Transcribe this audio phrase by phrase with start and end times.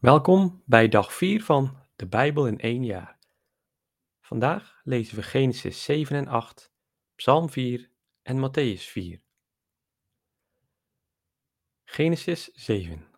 [0.00, 3.18] Welkom bij dag 4 van de Bijbel in één jaar.
[4.20, 6.72] Vandaag lezen we Genesis 7 en 8,
[7.14, 7.90] Psalm 4
[8.22, 9.22] en Matthäus 4.
[11.84, 13.08] Genesis 7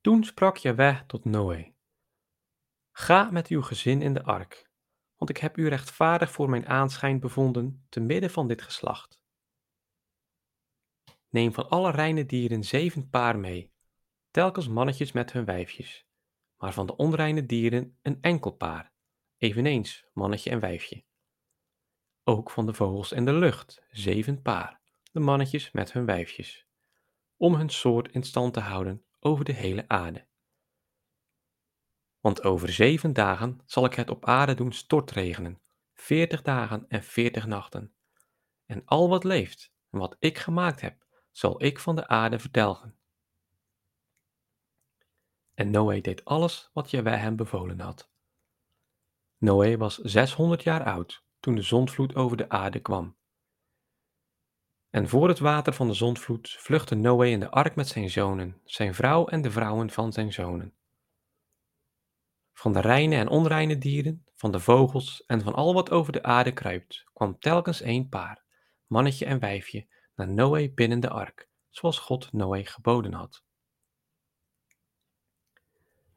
[0.00, 1.74] Toen sprak Jaweh tot Noé:
[2.92, 4.70] Ga met uw gezin in de ark,
[5.16, 9.20] want ik heb u rechtvaardig voor mijn aanschijn bevonden te midden van dit geslacht.
[11.28, 13.72] Neem van alle reine dieren zeven paar mee
[14.34, 16.06] telkens mannetjes met hun wijfjes,
[16.56, 18.92] maar van de onreine dieren een enkel paar,
[19.36, 21.04] eveneens mannetje en wijfje.
[22.24, 24.80] Ook van de vogels en de lucht zeven paar,
[25.12, 26.66] de mannetjes met hun wijfjes,
[27.36, 30.26] om hun soort in stand te houden over de hele aarde.
[32.20, 35.60] Want over zeven dagen zal ik het op aarde doen stortregenen,
[35.92, 37.94] veertig dagen en veertig nachten.
[38.66, 42.98] En al wat leeft en wat ik gemaakt heb, zal ik van de aarde vertelgen.
[45.54, 48.10] En Noé deed alles wat Jaweh hem bevolen had.
[49.38, 53.16] Noé was 600 jaar oud toen de zondvloed over de aarde kwam.
[54.90, 58.60] En voor het water van de zondvloed vluchtte Noé in de ark met zijn zonen,
[58.64, 60.74] zijn vrouw en de vrouwen van zijn zonen.
[62.52, 66.22] Van de reine en onreine dieren, van de vogels en van al wat over de
[66.22, 68.44] aarde kruipt, kwam telkens één paar,
[68.86, 73.44] mannetje en wijfje, naar Noé binnen de ark, zoals God Noé geboden had.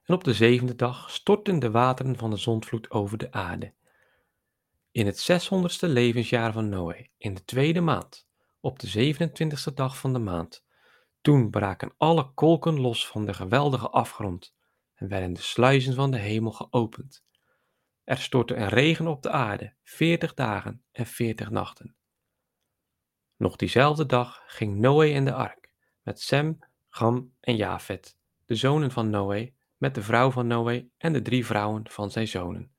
[0.07, 3.73] En op de zevende dag stortten de wateren van de zondvloed over de aarde.
[4.91, 8.27] In het zeshonderdste levensjaar van Noé, in de tweede maand,
[8.59, 10.65] op de 27ste dag van de maand,
[11.21, 14.55] toen braken alle kolken los van de geweldige afgrond
[14.93, 17.25] en werden de sluizen van de hemel geopend.
[18.03, 21.95] Er stortte een regen op de aarde, veertig dagen en veertig nachten.
[23.35, 25.71] Nog diezelfde dag ging Noé in de ark,
[26.01, 31.13] met Sem, Gam en Jafet, de zonen van Noé, met de vrouw van Noé en
[31.13, 32.71] de drie vrouwen van zijn zonen.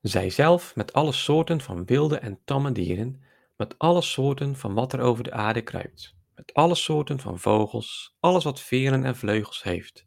[0.00, 3.22] Zij zelf met alle soorten van wilde en tamme dieren,
[3.56, 8.16] met alle soorten van wat er over de aarde kruipt, met alle soorten van vogels,
[8.20, 10.06] alles wat veren en vleugels heeft.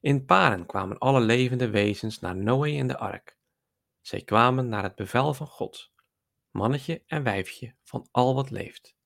[0.00, 3.36] In paren kwamen alle levende wezens naar Noé in de ark.
[4.00, 5.92] Zij kwamen naar het bevel van God,
[6.50, 8.96] mannetje en wijfje van al wat leeft.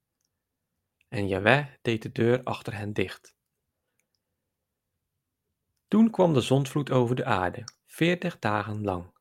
[1.09, 3.39] En Jaweh deed de deur achter hen dicht.
[5.91, 9.13] Toen kwam de zondvloed over de aarde, veertig dagen lang.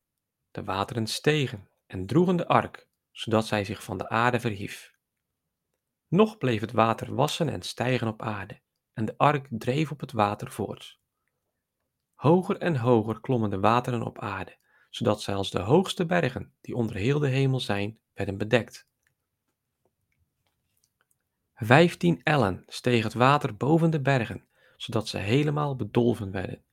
[0.52, 4.94] De wateren stegen en droegen de ark, zodat zij zich van de aarde verhief.
[6.08, 8.60] Nog bleef het water wassen en stijgen op aarde,
[8.94, 11.00] en de ark dreef op het water voort.
[12.14, 14.58] Hoger en hoger klommen de wateren op aarde,
[14.90, 18.88] zodat als de hoogste bergen, die onder heel de hemel zijn, werden bedekt.
[21.54, 24.49] Vijftien ellen steeg het water boven de bergen,
[24.80, 26.64] zodat ze helemaal bedolven werden.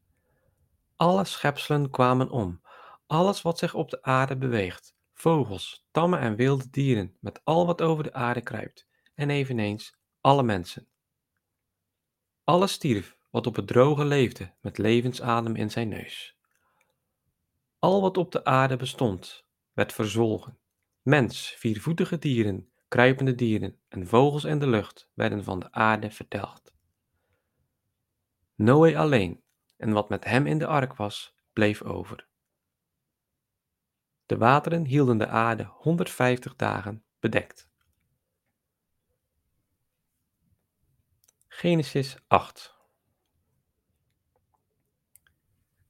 [0.96, 2.60] Alle schepselen kwamen om,
[3.06, 7.82] alles wat zich op de aarde beweegt, vogels, tamme en wilde dieren, met al wat
[7.82, 10.86] over de aarde kruipt, en eveneens alle mensen.
[12.44, 16.36] Alles stierf wat op het droge leefde, met levensadem in zijn neus.
[17.78, 20.58] Al wat op de aarde bestond, werd verzwolgen.
[21.02, 26.75] Mens, viervoetige dieren, kruipende dieren en vogels in de lucht werden van de aarde vertelgd.
[28.56, 29.42] Noé alleen
[29.76, 32.28] en wat met hem in de ark was, bleef over.
[34.26, 37.68] De wateren hielden de aarde 150 dagen bedekt.
[41.48, 42.74] Genesis 8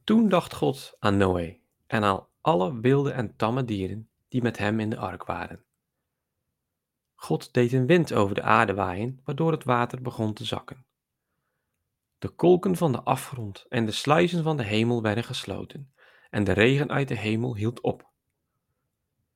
[0.04, 4.80] Toen dacht God aan Noé en aan alle wilde en tamme dieren die met hem
[4.80, 5.64] in de ark waren.
[7.14, 10.86] God deed een wind over de aarde waaien, waardoor het water begon te zakken.
[12.18, 15.92] De kolken van de afgrond en de sluizen van de hemel werden gesloten,
[16.30, 18.10] en de regen uit de hemel hield op.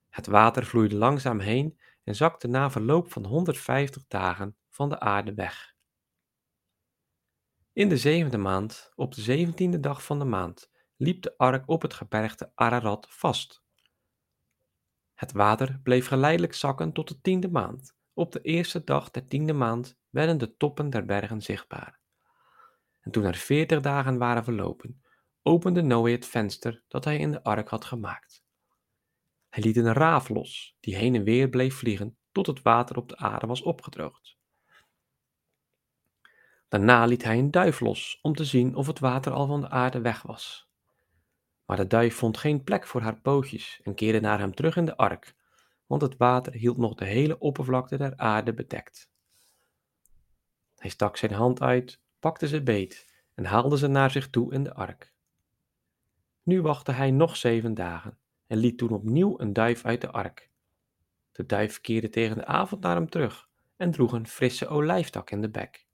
[0.09, 5.35] Het water vloeide langzaam heen en zakte na verloop van 150 dagen van de aarde
[5.35, 5.75] weg.
[7.73, 11.83] In de zevende maand, op de zeventiende dag van de maand, liep de ark op
[11.83, 13.63] het gebergte Ararat vast.
[15.15, 17.95] Het water bleef geleidelijk zakken tot de tiende maand.
[18.13, 22.00] Op de eerste dag der tiende maand werden de toppen der bergen zichtbaar.
[23.01, 25.03] En toen er veertig dagen waren verlopen,
[25.43, 28.45] opende Noé het venster dat hij in de ark had gemaakt.
[29.49, 33.09] Hij liet een raaf los, die heen en weer bleef vliegen tot het water op
[33.09, 34.39] de aarde was opgedroogd.
[36.69, 39.69] Daarna liet hij een duif los om te zien of het water al van de
[39.69, 40.69] aarde weg was.
[41.65, 44.85] Maar de duif vond geen plek voor haar pootjes en keerde naar hem terug in
[44.85, 45.35] de ark,
[45.87, 49.11] want het water hield nog de hele oppervlakte der aarde bedekt.
[50.75, 54.65] Hij stak zijn hand uit pakte ze beet en haalde ze naar zich toe in
[54.65, 55.13] de ark.
[56.43, 60.51] Nu wachtte hij nog zeven dagen en liet toen opnieuw een duif uit de ark.
[61.33, 65.41] De duif keerde tegen de avond naar hem terug en droeg een frisse olijftak in
[65.41, 65.87] de bek.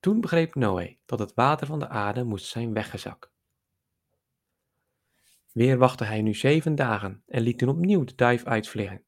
[0.00, 3.30] Toen begreep Noé dat het water van de aarde moest zijn weggezakt.
[5.52, 9.04] Weer wachtte hij nu zeven dagen en liet toen opnieuw de duif uitvliegen,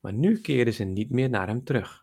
[0.00, 2.01] maar nu keerde ze niet meer naar hem terug.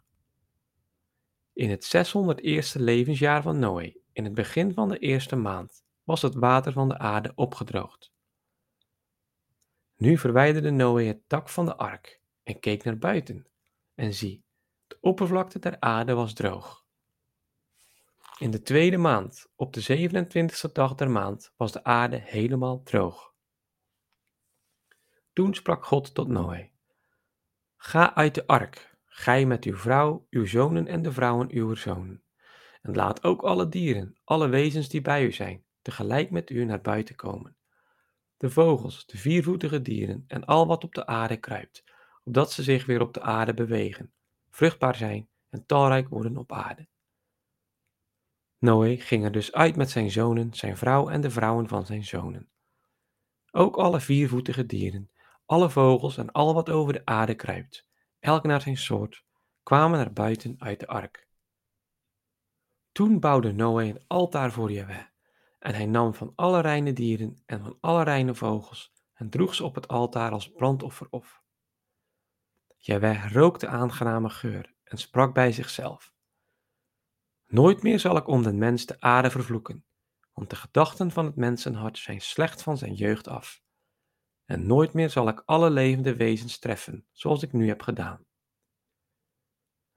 [1.60, 6.36] In het 601ste levensjaar van Noé, in het begin van de eerste maand, was het
[6.36, 8.14] water van de aarde opgedroogd.
[9.96, 13.48] Nu verwijderde Noé het dak van de ark en keek naar buiten,
[13.96, 14.44] en zie,
[14.88, 16.86] de oppervlakte der aarde was droog.
[18.38, 23.34] In de tweede maand, op de 27ste dag der maand, was de aarde helemaal droog.
[25.34, 26.70] Toen sprak God tot Noé:
[27.76, 28.89] Ga uit de ark,
[29.20, 32.24] gij met uw vrouw, uw zonen en de vrouwen uw zonen.
[32.82, 36.82] En laat ook alle dieren, alle wezens die bij u zijn, tegelijk met u naar
[36.82, 37.56] buiten komen.
[38.38, 41.84] De vogels, de viervoetige dieren en al wat op de aarde kruipt,
[42.24, 44.14] opdat ze zich weer op de aarde bewegen,
[44.50, 46.88] vruchtbaar zijn en talrijk worden op aarde.
[48.58, 52.06] Noé ging er dus uit met zijn zonen, zijn vrouw en de vrouwen van zijn
[52.06, 52.50] zonen.
[53.52, 55.12] Ook alle viervoetige dieren,
[55.46, 57.88] alle vogels en al wat over de aarde kruipt,
[58.20, 59.26] elk naar zijn soort,
[59.64, 61.28] kwamen naar buiten uit de ark.
[62.92, 65.06] Toen bouwde Noé een altaar voor Jahweh,
[65.60, 69.64] en hij nam van alle reine dieren en van alle reine vogels en droeg ze
[69.64, 71.44] op het altaar als brandoffer op.
[72.78, 76.14] Jaweh rook de aangename geur en sprak bij zichzelf.
[77.48, 79.86] Nooit meer zal ik om den mens de aarde vervloeken,
[80.34, 83.62] want de gedachten van het mensenhart zijn slecht van zijn jeugd af.
[84.50, 88.26] En nooit meer zal ik alle levende wezens treffen, zoals ik nu heb gedaan.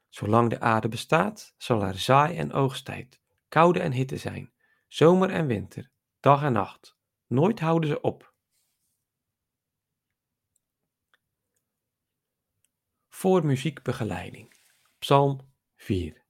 [0.09, 4.53] Zolang de aarde bestaat, zal er zaai- en oogsttijd, koude en hitte zijn,
[4.89, 5.91] zomer en winter,
[6.21, 6.97] dag en nacht.
[7.27, 8.35] Nooit houden ze op.
[13.09, 14.57] Voor muziekbegeleiding.
[14.99, 16.25] Psalm 4.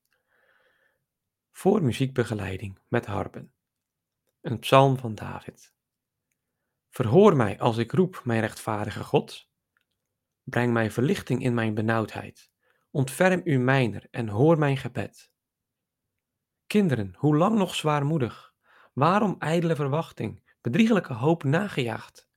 [1.50, 3.54] Voor muziekbegeleiding met harpen.
[4.40, 5.71] Een psalm van David.
[6.92, 9.48] Verhoor mij als ik roep, mijn rechtvaardige God.
[10.42, 12.50] Breng mij verlichting in mijn benauwdheid.
[12.90, 15.30] Ontferm u mijner en hoor mijn gebed.
[16.66, 18.54] Kinderen, hoe lang nog zwaarmoedig?
[18.92, 22.28] Waarom ijdele verwachting, bedriegelijke hoop nagejaagd?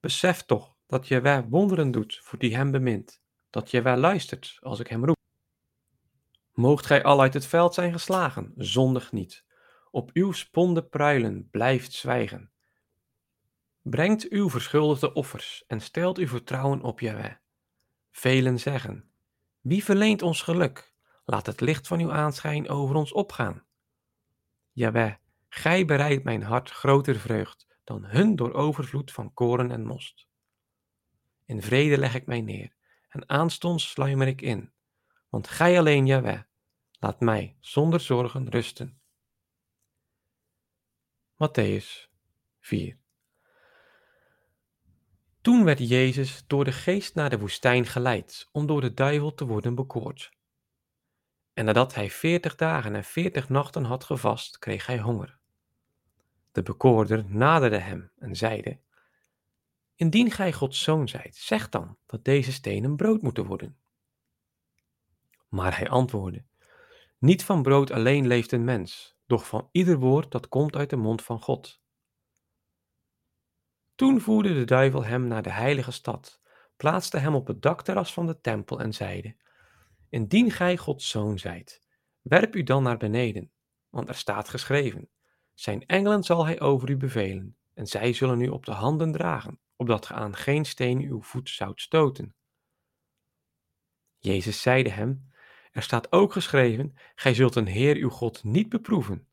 [0.00, 4.58] Besef toch dat je wij wonderen doet voor die hem bemint, dat je wel luistert
[4.60, 5.16] als ik hem roep.
[6.52, 9.44] Moogt gij al uit het veld zijn geslagen, zondig niet.
[9.90, 12.51] Op uw sponde pruilen blijft zwijgen.
[13.82, 17.34] Brengt uw verschuldigde offers en stelt uw vertrouwen op Jahweh.
[18.10, 19.10] Velen zeggen,
[19.60, 20.92] wie verleent ons geluk?
[21.24, 23.64] Laat het licht van uw aanschijn over ons opgaan.
[24.72, 25.16] Jawel,
[25.48, 30.26] gij bereidt mijn hart groter vreugd dan hun door overvloed van koren en most.
[31.44, 32.74] In vrede leg ik mij neer
[33.08, 34.72] en aanstonds sluimer ik in,
[35.28, 36.42] want gij alleen, Jawel,
[36.98, 39.00] laat mij zonder zorgen rusten.
[41.34, 42.08] Matthäus
[42.60, 43.01] 4
[45.42, 49.46] Toen werd Jezus door de geest naar de woestijn geleid om door de duivel te
[49.46, 50.32] worden bekoord.
[51.54, 55.38] En nadat hij veertig dagen en veertig nachten had gevast, kreeg hij honger.
[56.52, 58.78] De bekoorder naderde hem en zeide:
[59.94, 63.76] Indien gij Gods zoon zijt, zeg dan dat deze stenen brood moeten worden.
[65.48, 66.44] Maar hij antwoordde:
[67.18, 70.96] Niet van brood alleen leeft een mens, doch van ieder woord dat komt uit de
[70.96, 71.81] mond van God.
[73.94, 76.40] Toen voerde de duivel hem naar de heilige stad,
[76.76, 79.36] plaatste hem op het dakterras van de tempel en zeide:
[80.08, 81.86] Indien gij Gods zoon zijt,
[82.22, 83.50] werp u dan naar beneden,
[83.88, 85.08] want er staat geschreven:
[85.54, 89.60] Zijn engelen zal hij over u bevelen, en zij zullen u op de handen dragen,
[89.76, 92.34] opdat ge aan geen steen uw voet zoudt stoten.
[94.18, 95.30] Jezus zeide hem:
[95.72, 99.26] Er staat ook geschreven: Gij zult een Heer uw God niet beproeven.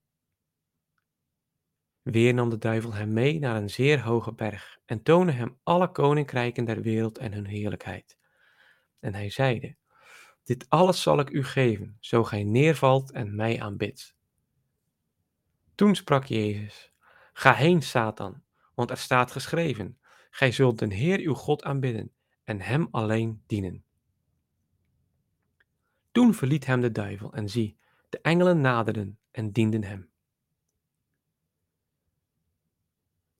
[2.12, 5.92] Weer nam de duivel hem mee naar een zeer hoge berg en toonde hem alle
[5.92, 8.18] koninkrijken der wereld en hun heerlijkheid.
[9.00, 9.76] En hij zeide:
[10.44, 14.16] dit alles zal ik u geven, zo gij neervalt en mij aanbidt.
[15.76, 16.92] Toen sprak Jezus:
[17.34, 18.44] Ga heen, Satan,
[18.76, 20.00] want er staat geschreven:
[20.30, 22.12] Gij zult den Heer uw God aanbidden
[22.44, 23.84] en hem alleen dienen.
[26.12, 27.78] Toen verliet hem de duivel en zie,
[28.10, 30.10] de engelen naderden en dienden hem.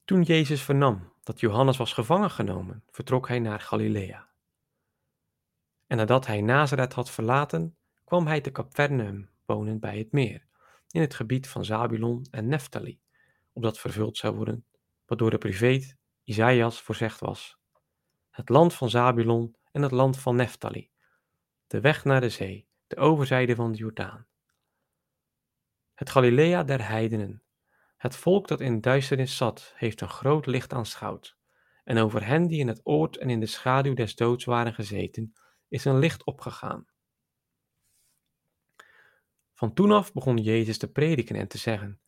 [0.10, 4.30] Toen Jezus vernam dat Johannes was gevangen genomen, vertrok hij naar Galilea.
[5.88, 10.48] En nadat hij Nazareth had verlaten, kwam hij te Capernaum wonen bij het meer,
[10.90, 13.02] in het gebied van Zabulon en Neftali,
[13.54, 14.66] opdat vervuld zou worden
[15.06, 17.60] wat door de profeet Isaïas voorzegd was.
[18.30, 20.92] Het land van Zabulon en het land van Neftali,
[21.68, 24.28] de weg naar de zee, de overzijde van de Jordaan.
[25.94, 27.44] Het Galilea der heidenen,
[28.00, 31.38] het volk dat in duisternis zat, heeft een groot licht aanschouwd.
[31.84, 35.34] En over hen die in het oord en in de schaduw des doods waren gezeten,
[35.68, 36.88] is een licht opgegaan.
[39.54, 42.00] Van toen af begon Jezus te prediken en te zeggen: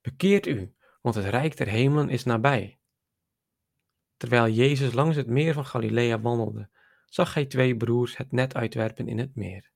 [0.00, 2.78] Bekeert u, want het rijk der hemelen is nabij.
[4.16, 6.68] Terwijl Jezus langs het meer van Galilea wandelde,
[7.06, 9.70] zag hij twee broers het net uitwerpen in het meer.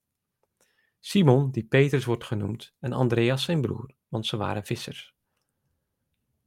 [1.00, 5.15] Simon, die Petrus wordt genoemd, en Andreas zijn broer, want ze waren vissers.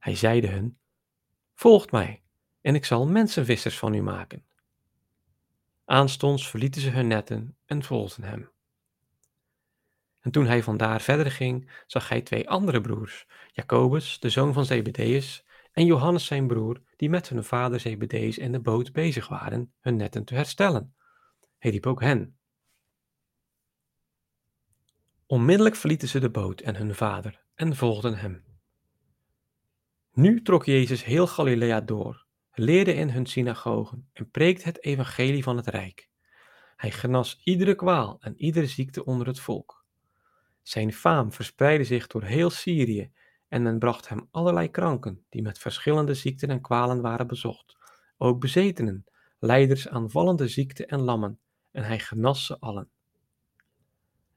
[0.00, 0.78] Hij zeide hun:
[1.54, 2.22] Volgt mij,
[2.60, 4.44] en ik zal mensenvissers van u maken.
[5.84, 8.50] Aanstonds verlieten ze hun netten en volgden hem.
[10.20, 14.64] En toen hij vandaar verder ging, zag hij twee andere broers, Jacobus, de zoon van
[14.64, 19.72] Zebedeus, en Johannes zijn broer, die met hun vader Zebedeus in de boot bezig waren
[19.80, 20.94] hun netten te herstellen.
[21.58, 22.38] Hij riep ook hen.
[25.26, 28.49] Onmiddellijk verlieten ze de boot en hun vader en volgden hem.
[30.12, 35.56] Nu trok Jezus heel Galilea door, leerde in hun synagogen en preekte het evangelie van
[35.56, 36.08] het rijk.
[36.76, 39.84] Hij genas iedere kwaal en iedere ziekte onder het volk.
[40.62, 43.10] Zijn faam verspreidde zich door heel Syrië
[43.48, 47.76] en men bracht hem allerlei kranken die met verschillende ziekten en kwalen waren bezocht,
[48.18, 49.04] ook bezetenen,
[49.38, 51.38] leiders aan vallende ziekten en lammen,
[51.70, 52.90] en hij genas ze allen.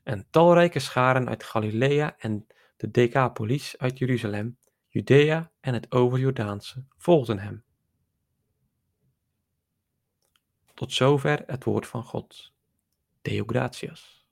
[0.04, 4.58] En talrijke scharen uit Galilea en de Decapolis uit Jeruzalem,
[4.94, 7.64] Judea en het overjordaanse volgden hem.
[10.74, 12.54] Tot zover het woord van God.
[13.22, 14.23] Deo gratias.